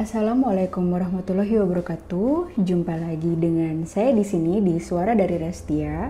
Assalamualaikum 0.00 0.96
warahmatullahi 0.96 1.60
wabarakatuh. 1.60 2.56
Jumpa 2.56 2.96
lagi 2.96 3.36
dengan 3.36 3.84
saya 3.84 4.16
di 4.16 4.24
sini 4.24 4.56
di 4.64 4.80
Suara 4.80 5.12
dari 5.12 5.36
Restia. 5.36 6.08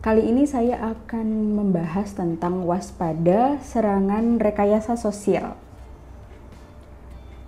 Kali 0.00 0.24
ini 0.24 0.48
saya 0.48 0.80
akan 0.80 1.52
membahas 1.52 2.16
tentang 2.16 2.64
waspada 2.64 3.60
serangan 3.60 4.40
rekayasa 4.40 4.96
sosial. 4.96 5.52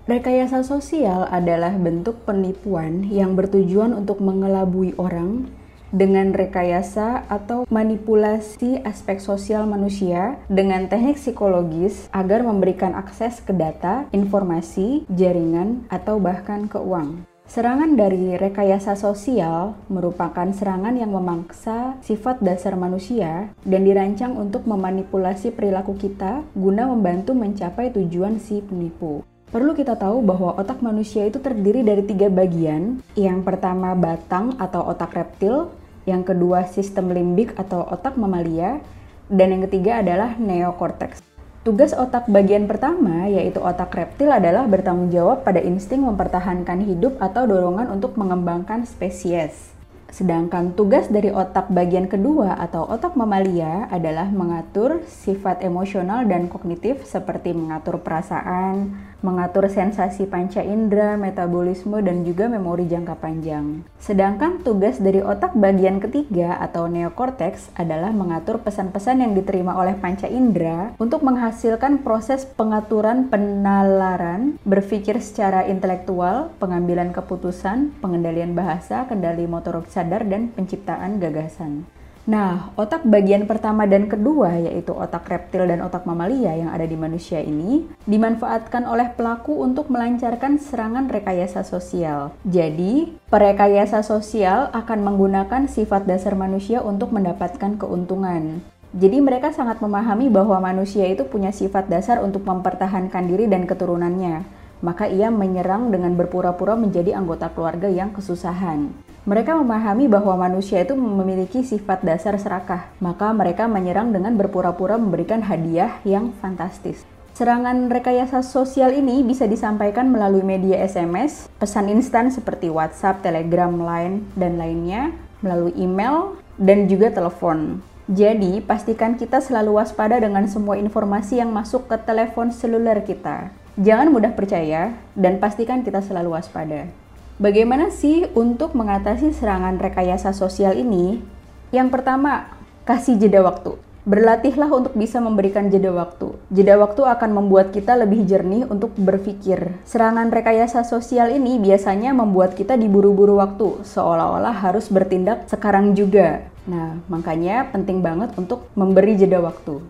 Rekayasa 0.04 0.61
sosial 0.61 1.24
adalah 1.24 1.73
bentuk 1.80 2.29
penipuan 2.29 3.09
yang 3.09 3.32
bertujuan 3.32 3.96
untuk 3.96 4.20
mengelabui 4.20 4.93
orang 5.00 5.48
dengan 5.94 6.34
rekayasa 6.34 7.28
atau 7.30 7.66
manipulasi 7.68 8.82
aspek 8.82 9.22
sosial 9.22 9.66
manusia 9.68 10.38
dengan 10.50 10.90
teknik 10.90 11.18
psikologis 11.18 12.06
agar 12.10 12.42
memberikan 12.42 12.94
akses 12.94 13.42
ke 13.42 13.54
data, 13.54 14.06
informasi, 14.10 15.06
jaringan, 15.12 15.86
atau 15.92 16.18
bahkan 16.18 16.66
ke 16.66 16.78
uang. 16.78 17.27
Serangan 17.46 17.94
dari 17.94 18.34
rekayasa 18.34 18.98
sosial 18.98 19.78
merupakan 19.86 20.50
serangan 20.50 20.98
yang 20.98 21.14
memaksa 21.14 21.94
sifat 22.02 22.42
dasar 22.42 22.74
manusia 22.74 23.55
dan 23.62 23.86
dirancang 23.86 24.34
untuk 24.34 24.66
memanipulasi 24.66 25.55
perilaku 25.55 25.94
kita 25.94 26.42
guna 26.58 26.91
membantu 26.91 27.38
mencapai 27.38 27.94
tujuan 27.94 28.42
si 28.42 28.58
penipu. 28.66 29.22
Perlu 29.46 29.78
kita 29.78 29.95
tahu 29.95 30.27
bahwa 30.27 30.59
otak 30.59 30.82
manusia 30.82 31.23
itu 31.23 31.38
terdiri 31.38 31.86
dari 31.86 32.02
tiga 32.02 32.27
bagian. 32.27 32.98
Yang 33.14 33.46
pertama 33.46 33.95
batang 33.95 34.59
atau 34.59 34.82
otak 34.91 35.14
reptil, 35.14 35.70
yang 36.02 36.27
kedua 36.27 36.66
sistem 36.66 37.14
limbik 37.14 37.55
atau 37.55 37.86
otak 37.86 38.19
mamalia, 38.19 38.82
dan 39.30 39.55
yang 39.55 39.62
ketiga 39.70 40.02
adalah 40.02 40.34
neokortex. 40.34 41.22
Tugas 41.62 41.95
otak 41.95 42.27
bagian 42.27 42.66
pertama, 42.66 43.30
yaitu 43.30 43.62
otak 43.62 43.95
reptil 43.95 44.34
adalah 44.34 44.66
bertanggung 44.66 45.14
jawab 45.14 45.47
pada 45.47 45.62
insting 45.62 46.02
mempertahankan 46.02 46.83
hidup 46.83 47.14
atau 47.22 47.47
dorongan 47.47 47.86
untuk 47.91 48.19
mengembangkan 48.19 48.83
spesies. 48.83 49.74
Sedangkan 50.06 50.78
tugas 50.78 51.11
dari 51.11 51.34
otak 51.34 51.67
bagian 51.74 52.06
kedua 52.06 52.55
atau 52.62 52.86
otak 52.86 53.19
mamalia 53.19 53.91
adalah 53.91 54.30
mengatur 54.30 55.02
sifat 55.11 55.67
emosional 55.67 56.22
dan 56.30 56.47
kognitif 56.47 57.02
seperti 57.02 57.50
mengatur 57.50 57.98
perasaan, 57.98 58.94
mengatur 59.27 59.66
sensasi 59.66 60.30
panca 60.30 60.62
indera, 60.62 61.19
metabolisme, 61.19 61.98
dan 61.98 62.22
juga 62.22 62.46
memori 62.46 62.86
jangka 62.86 63.19
panjang. 63.19 63.83
Sedangkan 63.98 64.62
tugas 64.62 65.02
dari 65.02 65.18
otak 65.18 65.58
bagian 65.58 65.98
ketiga 65.98 66.62
atau 66.62 66.86
neokortex 66.86 67.74
adalah 67.74 68.14
mengatur 68.14 68.62
pesan-pesan 68.62 69.27
yang 69.27 69.33
diterima 69.34 69.74
oleh 69.74 69.98
panca 69.98 70.30
indera 70.30 70.94
untuk 71.02 71.27
menghasilkan 71.27 72.06
proses 72.06 72.46
pengaturan 72.46 73.27
penalaran, 73.27 74.62
berpikir 74.62 75.18
secara 75.18 75.66
intelektual, 75.66 76.55
pengambilan 76.62 77.11
keputusan, 77.11 77.98
pengendalian 77.98 78.55
bahasa, 78.55 79.11
kendali 79.11 79.50
motorik 79.50 79.90
sadar, 79.90 80.22
dan 80.22 80.55
penciptaan 80.55 81.18
gagasan. 81.18 81.95
Nah, 82.27 82.74
otak 82.74 83.06
bagian 83.06 83.46
pertama 83.46 83.86
dan 83.86 84.10
kedua, 84.10 84.58
yaitu 84.58 84.91
otak 84.91 85.30
reptil 85.30 85.62
dan 85.62 85.78
otak 85.78 86.02
mamalia 86.10 86.58
yang 86.58 86.74
ada 86.74 86.83
di 86.83 86.98
manusia 86.98 87.38
ini, 87.38 87.86
dimanfaatkan 88.02 88.83
oleh 88.83 89.14
pelaku 89.14 89.62
untuk 89.62 89.86
melancarkan 89.94 90.58
serangan 90.58 91.06
rekayasa 91.06 91.62
sosial. 91.62 92.34
Jadi, 92.42 93.14
perekayasa 93.30 94.02
sosial 94.02 94.74
akan 94.74 95.06
menggunakan 95.06 95.70
sifat 95.70 96.10
dasar 96.10 96.34
manusia 96.34 96.83
untuk 96.83 97.14
mendapatkan 97.14 97.78
keuntungan. 97.78 98.58
Jadi 98.90 99.22
mereka 99.22 99.55
sangat 99.55 99.78
memahami 99.78 100.27
bahwa 100.27 100.58
manusia 100.58 101.06
itu 101.06 101.22
punya 101.30 101.55
sifat 101.55 101.86
dasar 101.86 102.18
untuk 102.27 102.42
mempertahankan 102.42 103.22
diri 103.30 103.46
dan 103.46 103.70
keturunannya. 103.70 104.42
Maka 104.83 105.06
ia 105.06 105.30
menyerang 105.30 105.94
dengan 105.94 106.18
berpura-pura 106.18 106.74
menjadi 106.74 107.14
anggota 107.14 107.55
keluarga 107.55 107.86
yang 107.86 108.11
kesusahan. 108.11 108.90
Mereka 109.27 109.58
memahami 109.58 110.06
bahwa 110.06 110.38
manusia 110.38 110.86
itu 110.86 110.94
memiliki 110.94 111.67
sifat 111.67 112.06
dasar 112.06 112.39
serakah, 112.39 112.86
maka 113.02 113.34
mereka 113.34 113.67
menyerang 113.67 114.14
dengan 114.14 114.39
berpura-pura 114.39 114.95
memberikan 115.02 115.42
hadiah 115.42 115.98
yang 116.06 116.30
fantastis. 116.39 117.02
Serangan 117.34 117.90
rekayasa 117.90 118.46
sosial 118.46 118.95
ini 118.95 119.27
bisa 119.27 119.51
disampaikan 119.51 120.14
melalui 120.14 120.46
media 120.46 120.78
SMS, 120.78 121.51
pesan 121.58 121.90
instan 121.90 122.30
seperti 122.30 122.70
WhatsApp, 122.70 123.27
Telegram, 123.27 123.74
Line, 123.74 124.23
dan 124.39 124.62
lainnya, 124.62 125.11
melalui 125.42 125.74
email, 125.74 126.39
dan 126.55 126.86
juga 126.86 127.11
telepon. 127.11 127.83
Jadi, 128.06 128.62
pastikan 128.62 129.19
kita 129.19 129.43
selalu 129.43 129.82
waspada 129.82 130.22
dengan 130.22 130.46
semua 130.46 130.78
informasi 130.78 131.43
yang 131.43 131.50
masuk 131.50 131.90
ke 131.90 131.99
telepon 132.06 132.55
seluler 132.55 133.02
kita. 133.02 133.50
Jangan 133.75 134.06
mudah 134.06 134.31
percaya, 134.38 134.94
dan 135.19 135.43
pastikan 135.43 135.82
kita 135.82 135.99
selalu 135.99 136.38
waspada. 136.38 137.06
Bagaimana 137.37 137.93
sih 137.93 138.25
untuk 138.32 138.73
mengatasi 138.73 139.29
serangan 139.37 139.76
rekayasa 139.76 140.32
sosial 140.32 140.73
ini? 140.73 141.20
Yang 141.69 141.93
pertama, 141.93 142.49
kasih 142.88 143.20
jeda 143.20 143.44
waktu. 143.44 143.76
Berlatihlah 144.08 144.73
untuk 144.73 144.97
bisa 144.97 145.20
memberikan 145.20 145.69
jeda 145.69 145.93
waktu. 145.93 146.32
Jeda 146.49 146.81
waktu 146.81 147.05
akan 147.05 147.37
membuat 147.37 147.76
kita 147.76 147.93
lebih 147.93 148.25
jernih 148.25 148.64
untuk 148.64 148.96
berpikir. 148.96 149.76
Serangan 149.85 150.32
rekayasa 150.32 150.88
sosial 150.88 151.29
ini 151.29 151.61
biasanya 151.61 152.17
membuat 152.17 152.56
kita 152.56 152.73
diburu-buru 152.73 153.37
waktu, 153.37 153.85
seolah-olah 153.85 154.56
harus 154.56 154.88
bertindak 154.88 155.44
sekarang 155.52 155.93
juga. 155.93 156.41
Nah, 156.64 156.96
makanya 157.05 157.69
penting 157.69 158.00
banget 158.00 158.32
untuk 158.41 158.64
memberi 158.73 159.12
jeda 159.12 159.44
waktu. 159.44 159.85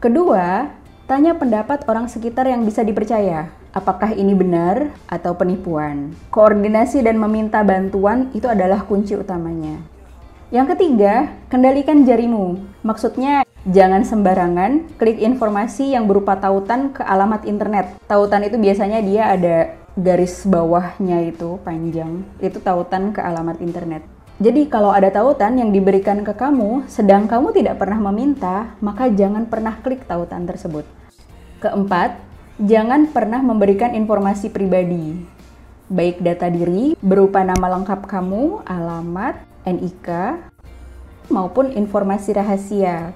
Kedua, 0.00 0.72
tanya 1.06 1.38
pendapat 1.38 1.86
orang 1.86 2.10
sekitar 2.10 2.50
yang 2.50 2.66
bisa 2.66 2.82
dipercaya 2.82 3.54
apakah 3.76 4.16
ini 4.16 4.32
benar 4.32 4.90
atau 5.04 5.36
penipuan. 5.36 6.16
Koordinasi 6.32 7.04
dan 7.04 7.20
meminta 7.20 7.60
bantuan 7.60 8.32
itu 8.32 8.48
adalah 8.48 8.82
kunci 8.88 9.12
utamanya. 9.12 9.78
Yang 10.48 10.72
ketiga, 10.72 11.30
kendalikan 11.52 12.08
jarimu. 12.08 12.56
Maksudnya, 12.80 13.44
jangan 13.68 14.06
sembarangan 14.06 14.96
klik 14.96 15.20
informasi 15.20 15.92
yang 15.92 16.08
berupa 16.08 16.40
tautan 16.40 16.96
ke 16.96 17.04
alamat 17.04 17.44
internet. 17.44 18.00
Tautan 18.08 18.48
itu 18.48 18.56
biasanya 18.56 19.04
dia 19.04 19.28
ada 19.28 19.56
garis 19.98 20.46
bawahnya 20.48 21.28
itu 21.28 21.60
panjang. 21.60 22.24
Itu 22.40 22.64
tautan 22.64 23.12
ke 23.12 23.20
alamat 23.20 23.60
internet. 23.60 24.06
Jadi 24.36 24.68
kalau 24.68 24.92
ada 24.92 25.08
tautan 25.08 25.56
yang 25.56 25.72
diberikan 25.72 26.20
ke 26.20 26.36
kamu, 26.36 26.84
sedang 26.92 27.24
kamu 27.24 27.56
tidak 27.56 27.80
pernah 27.80 27.96
meminta, 28.12 28.76
maka 28.84 29.08
jangan 29.08 29.48
pernah 29.48 29.80
klik 29.80 30.04
tautan 30.04 30.44
tersebut. 30.44 30.95
Keempat, 31.66 32.26
Jangan 32.56 33.12
pernah 33.12 33.44
memberikan 33.44 33.92
informasi 33.92 34.48
pribadi, 34.48 35.12
baik 35.92 36.24
data 36.24 36.48
diri 36.48 36.96
berupa 37.04 37.44
nama 37.44 37.76
lengkap 37.76 38.08
kamu, 38.08 38.64
alamat, 38.64 39.44
NIK, 39.68 40.08
maupun 41.28 41.76
informasi 41.76 42.32
rahasia 42.32 43.12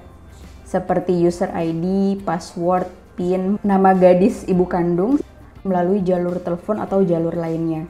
seperti 0.61 1.25
user 1.25 1.49
ID, 1.57 2.21
password, 2.21 2.85
PIN, 3.17 3.57
nama 3.65 3.97
gadis 3.97 4.45
ibu 4.45 4.69
kandung 4.69 5.17
melalui 5.65 6.05
jalur 6.05 6.37
telepon 6.37 6.77
atau 6.77 7.01
jalur 7.01 7.33
lainnya. 7.33 7.89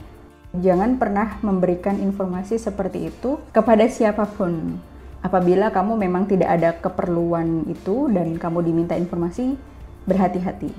Jangan 0.56 0.96
pernah 0.96 1.36
memberikan 1.44 2.00
informasi 2.00 2.64
seperti 2.64 3.12
itu 3.12 3.44
kepada 3.52 3.92
siapa 3.92 4.24
pun. 4.24 4.80
Apabila 5.20 5.68
kamu 5.68 6.00
memang 6.00 6.32
tidak 6.32 6.48
ada 6.48 6.72
keperluan 6.80 7.68
itu 7.68 8.08
dan 8.08 8.40
kamu 8.40 8.72
diminta 8.72 8.96
informasi, 8.96 9.60
berhati-hati. 10.06 10.72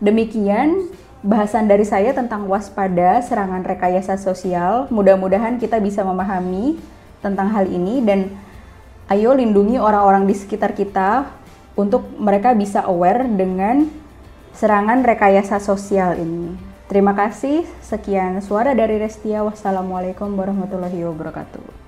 Demikian 0.00 0.88
bahasan 1.20 1.68
dari 1.68 1.84
saya 1.84 2.16
tentang 2.16 2.48
waspada 2.48 3.20
serangan 3.20 3.60
rekayasa 3.60 4.16
sosial. 4.16 4.88
Mudah-mudahan 4.88 5.60
kita 5.60 5.76
bisa 5.78 6.00
memahami 6.00 6.80
tentang 7.20 7.52
hal 7.52 7.68
ini 7.68 8.00
dan 8.00 8.32
ayo 9.12 9.36
lindungi 9.36 9.76
orang-orang 9.76 10.24
di 10.24 10.32
sekitar 10.32 10.72
kita 10.72 11.28
untuk 11.76 12.08
mereka 12.16 12.56
bisa 12.56 12.80
aware 12.88 13.28
dengan 13.28 13.88
serangan 14.56 15.04
rekayasa 15.04 15.60
sosial 15.60 16.16
ini. 16.16 16.56
Terima 16.90 17.14
kasih. 17.14 17.68
Sekian 17.84 18.42
suara 18.42 18.74
dari 18.74 18.98
Restia. 18.98 19.46
Wassalamualaikum 19.46 20.34
warahmatullahi 20.34 21.06
wabarakatuh. 21.06 21.79